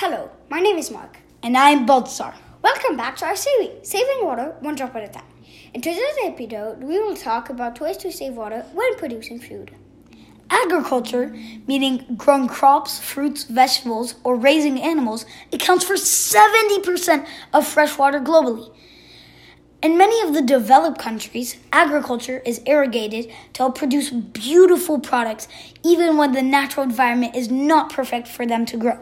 Hello, 0.00 0.30
my 0.48 0.60
name 0.60 0.76
is 0.76 0.92
Mark. 0.92 1.18
And 1.42 1.58
I 1.58 1.70
am 1.70 1.84
Baltzar. 1.84 2.32
Welcome 2.62 2.96
back 2.96 3.16
to 3.16 3.24
our 3.24 3.34
series, 3.34 3.72
Saving 3.82 4.20
Water 4.22 4.54
One 4.60 4.76
Drop 4.76 4.94
at 4.94 5.02
a 5.02 5.08
Time. 5.08 5.24
In 5.74 5.80
today's 5.80 6.14
episode, 6.22 6.84
we 6.84 7.00
will 7.00 7.16
talk 7.16 7.50
about 7.50 7.80
ways 7.80 7.96
to 7.96 8.12
save 8.12 8.34
water 8.34 8.64
when 8.74 8.96
producing 8.96 9.40
food. 9.40 9.74
Agriculture, 10.50 11.36
meaning 11.66 12.14
growing 12.16 12.46
crops, 12.46 13.00
fruits, 13.00 13.42
vegetables, 13.42 14.14
or 14.22 14.36
raising 14.36 14.80
animals, 14.80 15.26
accounts 15.52 15.84
for 15.84 15.94
70% 15.94 17.26
of 17.52 17.66
fresh 17.66 17.98
water 17.98 18.20
globally. 18.20 18.72
In 19.82 19.98
many 19.98 20.20
of 20.20 20.32
the 20.32 20.42
developed 20.42 21.00
countries, 21.00 21.56
agriculture 21.72 22.40
is 22.46 22.62
irrigated 22.66 23.32
to 23.54 23.62
help 23.64 23.76
produce 23.76 24.10
beautiful 24.10 25.00
products, 25.00 25.48
even 25.82 26.16
when 26.16 26.30
the 26.30 26.42
natural 26.42 26.84
environment 26.84 27.34
is 27.34 27.50
not 27.50 27.92
perfect 27.92 28.28
for 28.28 28.46
them 28.46 28.64
to 28.66 28.76
grow. 28.76 29.00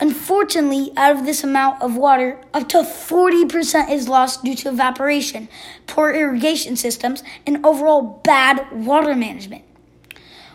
Unfortunately, 0.00 0.92
out 0.96 1.16
of 1.16 1.24
this 1.24 1.44
amount 1.44 1.80
of 1.80 1.96
water, 1.96 2.40
up 2.52 2.68
to 2.70 2.78
40% 2.78 3.90
is 3.90 4.08
lost 4.08 4.42
due 4.42 4.56
to 4.56 4.70
evaporation, 4.70 5.48
poor 5.86 6.10
irrigation 6.10 6.74
systems, 6.76 7.22
and 7.46 7.64
overall 7.64 8.20
bad 8.24 8.66
water 8.72 9.14
management. 9.14 9.62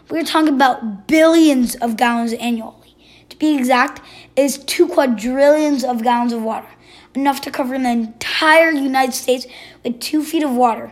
We're 0.10 0.24
talking 0.24 0.54
about 0.54 1.08
billions 1.08 1.76
of 1.76 1.96
gallons 1.96 2.34
annually. 2.34 2.96
To 3.30 3.38
be 3.38 3.56
exact, 3.56 4.02
it 4.36 4.42
is 4.42 4.58
two 4.58 4.88
quadrillions 4.88 5.86
of 5.86 6.04
gallons 6.04 6.34
of 6.34 6.42
water, 6.42 6.68
enough 7.16 7.40
to 7.42 7.52
cover 7.52 7.78
the 7.78 7.90
entire 7.90 8.72
United 8.72 9.14
States 9.14 9.48
with 9.86 10.02
two 10.02 10.22
feet 10.22 10.44
of 10.44 10.52
water, 10.52 10.92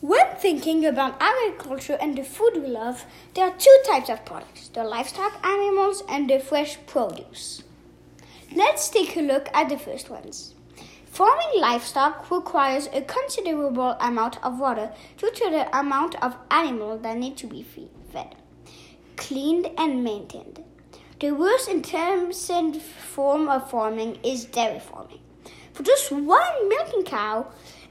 When 0.00 0.26
thinking 0.48 0.86
about 0.86 1.20
agriculture 1.20 1.98
and 2.00 2.16
the 2.16 2.24
food 2.24 2.54
we 2.54 2.68
love, 2.68 3.04
there 3.34 3.44
are 3.44 3.58
two 3.58 3.78
types 3.86 4.08
of 4.08 4.24
products 4.24 4.68
the 4.68 4.82
livestock 4.82 5.38
animals 5.44 6.02
and 6.08 6.30
the 6.30 6.38
fresh 6.38 6.78
produce. 6.86 7.62
Let's 8.56 8.88
take 8.88 9.14
a 9.14 9.20
look 9.20 9.50
at 9.52 9.68
the 9.68 9.76
first 9.76 10.08
ones. 10.08 10.54
Farming 11.04 11.60
livestock 11.60 12.30
requires 12.30 12.88
a 12.94 13.02
considerable 13.02 13.90
amount 14.00 14.42
of 14.42 14.58
water 14.58 14.90
due 15.18 15.30
to 15.32 15.50
the 15.50 15.78
amount 15.78 16.14
of 16.22 16.34
animals 16.50 17.02
that 17.02 17.18
need 17.18 17.36
to 17.36 17.46
be 17.46 17.62
fed, 18.10 18.34
cleaned, 19.16 19.68
and 19.76 20.02
maintained. 20.02 20.64
The 21.20 21.32
worst 21.32 21.68
intermittent 21.68 22.80
form 22.80 23.50
of 23.50 23.70
farming 23.70 24.16
is 24.22 24.46
dairy 24.46 24.80
farming. 24.80 25.20
For 25.74 25.82
just 25.82 26.10
one 26.10 26.68
milking 26.70 27.04
cow, 27.04 27.48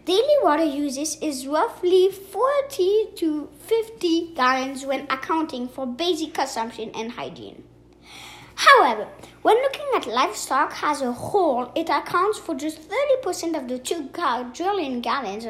daily 0.08 0.38
water 0.42 0.64
uses 0.64 1.18
is 1.22 1.46
roughly 1.46 2.10
40 2.10 3.08
to 3.18 3.50
50 3.60 4.34
gallons 4.36 4.86
when 4.86 5.02
accounting 5.10 5.68
for 5.68 5.86
basic 5.86 6.34
consumption 6.34 6.92
and 6.96 7.12
hygiene. 7.12 7.66
However, 8.56 9.10
when 9.42 9.58
looking 9.58 9.86
at 9.96 10.08
livestock 10.08 10.82
as 10.82 11.02
a 11.02 11.12
whole, 11.12 11.74
it 11.76 11.90
accounts 11.90 12.40
for 12.40 12.56
just 12.56 12.80
30% 12.90 13.58
of 13.58 13.68
the 13.68 13.78
2 13.78 14.08
quadrillion 14.14 15.02
gallons 15.02 15.46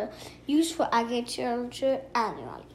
used 0.47 0.73
for 0.73 0.89
agriculture 0.92 2.02
annually. 2.16 2.66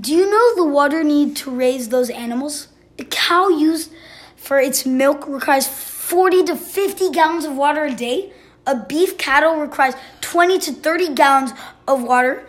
Do 0.00 0.12
you 0.12 0.28
know 0.28 0.56
the 0.56 0.68
water 0.68 1.04
needed 1.04 1.36
to 1.36 1.52
raise 1.52 1.88
those 1.90 2.10
animals? 2.10 2.66
The 2.96 3.04
cow 3.04 3.48
used 3.48 3.92
for 4.34 4.58
its 4.58 4.84
milk 4.84 5.28
requires 5.28 5.68
40 5.68 6.42
to 6.46 6.56
50 6.56 7.10
gallons 7.10 7.44
of 7.44 7.56
water 7.56 7.84
a 7.84 7.94
day. 7.94 8.32
A 8.68 8.74
beef 8.74 9.16
cattle 9.16 9.60
requires 9.60 9.94
20 10.22 10.58
to 10.58 10.72
30 10.72 11.14
gallons 11.14 11.52
of 11.86 12.02
water. 12.02 12.48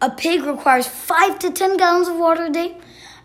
A 0.00 0.08
pig 0.08 0.42
requires 0.42 0.86
5 0.86 1.38
to 1.40 1.50
10 1.50 1.76
gallons 1.76 2.08
of 2.08 2.16
water 2.16 2.46
a 2.46 2.50
day. 2.50 2.78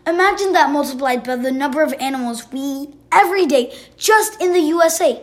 Imagine 0.06 0.52
that 0.52 0.70
multiplied 0.70 1.24
by 1.24 1.36
the 1.36 1.50
number 1.50 1.82
of 1.82 1.94
animals 1.94 2.52
we 2.52 2.60
eat 2.60 2.94
every 3.10 3.46
day 3.46 3.74
just 3.96 4.42
in 4.42 4.52
the 4.52 4.60
USA. 4.60 5.22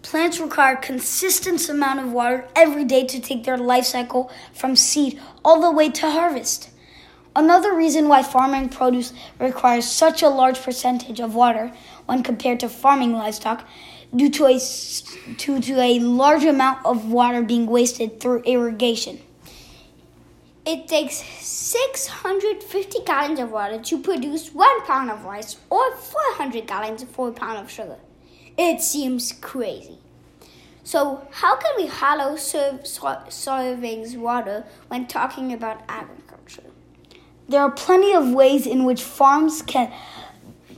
Plants 0.03 0.39
require 0.39 0.75
a 0.75 0.79
consistent 0.79 1.67
amount 1.67 2.01
of 2.01 2.11
water 2.11 2.47
every 2.55 2.85
day 2.85 3.07
to 3.07 3.19
take 3.19 3.43
their 3.43 3.57
life 3.57 3.85
cycle 3.85 4.31
from 4.53 4.75
seed 4.75 5.19
all 5.43 5.61
the 5.61 5.71
way 5.71 5.89
to 5.89 6.11
harvest. 6.11 6.69
Another 7.35 7.75
reason 7.75 8.07
why 8.07 8.23
farming 8.23 8.69
produce 8.69 9.13
requires 9.39 9.85
such 9.85 10.23
a 10.23 10.29
large 10.29 10.61
percentage 10.61 11.19
of 11.19 11.35
water 11.35 11.71
when 12.05 12.23
compared 12.23 12.59
to 12.61 12.69
farming 12.69 13.13
livestock 13.13 13.67
due 14.15 14.29
to 14.31 14.45
a, 14.47 14.59
due 15.37 15.61
to 15.61 15.79
a 15.79 15.99
large 15.99 16.43
amount 16.43 16.83
of 16.85 17.11
water 17.11 17.41
being 17.43 17.67
wasted 17.67 18.19
through 18.19 18.41
irrigation. 18.41 19.19
It 20.65 20.87
takes 20.87 21.15
650 21.15 22.99
gallons 23.05 23.39
of 23.39 23.51
water 23.51 23.79
to 23.79 23.99
produce 23.99 24.53
one 24.53 24.85
pound 24.85 25.09
of 25.09 25.25
rice 25.25 25.57
or 25.69 25.95
400 25.95 26.67
gallons 26.67 27.03
for 27.03 27.29
a 27.29 27.31
pound 27.31 27.59
of 27.59 27.71
sugar. 27.71 27.97
It 28.57 28.81
seems 28.81 29.31
crazy. 29.31 29.99
So, 30.83 31.27
how 31.31 31.55
can 31.55 31.71
we 31.77 31.87
hollow 31.87 32.35
serve 32.35 32.81
servings 32.81 34.17
water 34.17 34.65
when 34.87 35.07
talking 35.07 35.53
about 35.53 35.81
agriculture? 35.87 36.28
There 37.49 37.61
are 37.61 37.71
plenty 37.71 38.13
of 38.13 38.31
ways 38.31 38.67
in 38.67 38.85
which 38.85 39.01
farms 39.01 39.63
can 39.63 39.91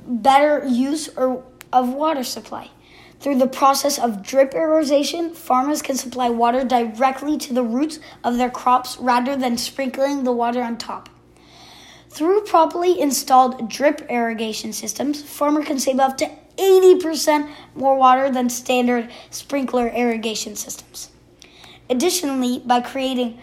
better 0.07 0.65
use 0.65 1.09
or, 1.09 1.43
of 1.73 1.89
water 1.93 2.23
supply. 2.23 2.71
Through 3.19 3.37
the 3.39 3.47
process 3.47 3.99
of 3.99 4.23
drip 4.23 4.53
irrigation, 4.53 5.33
farmers 5.33 5.81
can 5.81 5.97
supply 5.97 6.29
water 6.29 6.63
directly 6.63 7.37
to 7.39 7.53
the 7.53 7.61
roots 7.61 7.99
of 8.23 8.37
their 8.37 8.49
crops 8.49 8.97
rather 8.97 9.35
than 9.35 9.57
sprinkling 9.57 10.23
the 10.23 10.31
water 10.31 10.63
on 10.63 10.77
top. 10.77 11.09
Through 12.09 12.41
properly 12.45 12.99
installed 12.99 13.69
drip 13.69 14.09
irrigation 14.09 14.73
systems, 14.73 15.21
farmers 15.21 15.65
can 15.65 15.77
save 15.77 15.99
up 15.99 16.17
to 16.17 16.31
80% 16.57 17.49
more 17.75 17.97
water 17.97 18.31
than 18.31 18.49
standard 18.49 19.09
sprinkler 19.29 19.89
irrigation 19.89 20.55
systems. 20.55 21.09
Additionally, 21.89 22.59
by 22.65 22.79
creating 22.79 23.39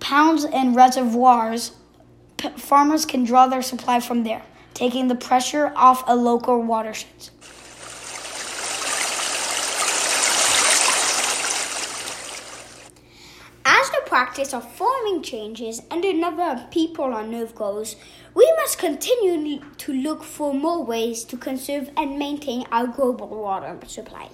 ponds 0.00 0.44
and 0.44 0.74
reservoirs, 0.74 1.72
farmers 2.56 3.04
can 3.06 3.24
draw 3.24 3.46
their 3.46 3.62
supply 3.62 4.00
from 4.00 4.24
there, 4.24 4.42
taking 4.74 5.08
the 5.08 5.14
pressure 5.14 5.72
off 5.76 6.02
a 6.06 6.16
local 6.16 6.62
watershed. 6.62 7.30
As 13.64 13.90
the 13.90 14.02
practice 14.06 14.52
of 14.52 14.70
farming 14.72 15.22
changes 15.22 15.82
and 15.90 16.02
the 16.02 16.12
number 16.12 16.42
of 16.42 16.70
people 16.70 17.04
on 17.04 17.34
Earth 17.34 17.54
grows, 17.54 17.96
we 18.34 18.50
must 18.56 18.78
continue 18.78 19.60
to 19.78 19.92
look 19.92 20.24
for 20.24 20.52
more 20.52 20.84
ways 20.84 21.24
to 21.24 21.36
conserve 21.36 21.90
and 21.96 22.18
maintain 22.18 22.66
our 22.72 22.86
global 22.86 23.28
water 23.28 23.78
supply. 23.86 24.28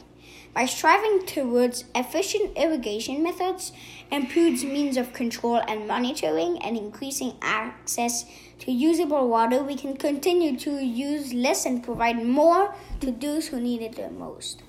By 0.59 0.67
striving 0.67 1.25
towards 1.25 1.85
efficient 1.95 2.59
irrigation 2.59 3.23
methods, 3.23 3.71
improved 4.11 4.65
means 4.65 4.97
of 4.97 5.13
control 5.13 5.63
and 5.69 5.87
monitoring, 5.87 6.61
and 6.61 6.77
increasing 6.77 7.37
access 7.41 8.25
to 8.59 8.73
usable 8.73 9.29
water, 9.29 9.63
we 9.63 9.77
can 9.77 9.97
continue 9.97 10.59
to 10.59 10.85
use 10.85 11.33
less 11.33 11.65
and 11.65 11.81
provide 11.81 12.27
more 12.27 12.75
to 12.99 13.13
those 13.13 13.47
who 13.47 13.61
need 13.61 13.83
it 13.83 13.95
the 13.95 14.11
most. 14.11 14.65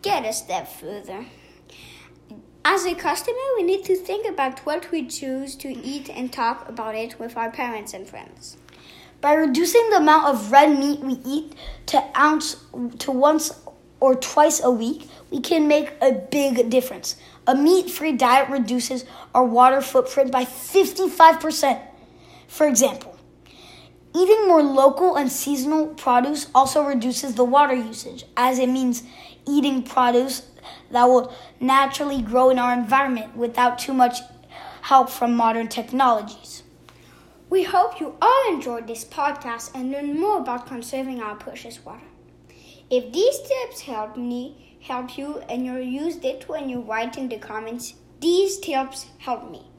Get 0.00 0.24
a 0.24 0.32
step 0.32 0.68
further. 0.68 1.26
As 2.64 2.86
a 2.86 2.94
customer, 2.94 3.48
we 3.56 3.64
need 3.64 3.84
to 3.86 3.96
think 3.96 4.28
about 4.28 4.60
what 4.60 4.92
we 4.92 5.08
choose 5.08 5.56
to 5.56 5.76
eat 5.76 6.08
and 6.08 6.32
talk 6.32 6.68
about 6.68 6.94
it 6.94 7.18
with 7.18 7.36
our 7.36 7.50
parents 7.50 7.94
and 7.94 8.08
friends. 8.08 8.58
By 9.20 9.32
reducing 9.32 9.88
the 9.90 9.96
amount 9.96 10.26
of 10.26 10.52
red 10.52 10.78
meat 10.78 11.00
we 11.00 11.14
eat 11.24 11.54
to 11.86 12.04
ounce 12.16 12.62
to 12.98 13.10
once 13.10 13.50
or 14.00 14.14
twice 14.14 14.62
a 14.62 14.70
week, 14.70 15.08
we 15.30 15.40
can 15.40 15.66
make 15.68 15.92
a 16.00 16.12
big 16.12 16.70
difference. 16.70 17.16
A 17.46 17.54
meat-free 17.54 18.12
diet 18.12 18.48
reduces 18.48 19.04
our 19.34 19.44
water 19.44 19.80
footprint 19.80 20.30
by 20.30 20.44
55%. 20.44 21.80
For 22.48 22.66
example, 22.66 23.18
eating 24.14 24.46
more 24.46 24.62
local 24.62 25.16
and 25.16 25.30
seasonal 25.30 25.88
produce 25.88 26.48
also 26.54 26.82
reduces 26.84 27.34
the 27.34 27.44
water 27.44 27.74
usage, 27.74 28.24
as 28.36 28.58
it 28.58 28.68
means 28.68 29.02
eating 29.46 29.82
produce 29.82 30.48
that 30.90 31.04
will 31.04 31.34
naturally 31.60 32.22
grow 32.22 32.50
in 32.50 32.58
our 32.58 32.72
environment 32.72 33.36
without 33.36 33.78
too 33.78 33.92
much 33.92 34.18
help 34.82 35.10
from 35.10 35.34
modern 35.34 35.68
technologies. 35.68 36.62
We 37.50 37.62
hope 37.62 38.00
you 38.00 38.16
all 38.20 38.54
enjoyed 38.54 38.86
this 38.86 39.04
podcast 39.04 39.70
and 39.74 39.90
learned 39.90 40.18
more 40.18 40.38
about 40.38 40.66
conserving 40.66 41.20
our 41.20 41.34
precious 41.34 41.84
water. 41.84 42.00
If 42.90 43.12
these 43.12 43.38
tips 43.40 43.82
help 43.82 44.16
me, 44.16 44.78
help 44.80 45.16
you, 45.16 45.38
and 45.48 45.64
you 45.64 45.76
used 45.78 46.24
it 46.24 46.48
when 46.48 46.68
you 46.68 46.80
write 46.80 47.16
in 47.16 47.28
the 47.28 47.38
comments, 47.38 47.94
these 48.20 48.58
tips 48.58 49.06
help 49.18 49.50
me. 49.50 49.70